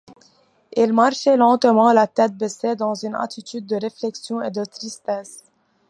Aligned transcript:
Il 0.75 0.93
marchait 0.93 1.37
lentement, 1.37 1.93
la 1.93 2.07
tête 2.07 2.35
baissée, 2.35 2.75
dans 2.75 2.95
une 2.95 3.13
attitude 3.13 3.67
de 3.67 3.75
réflexion 3.75 4.41
et 4.41 4.49
de 4.49 4.65
tristesse. 4.65 5.43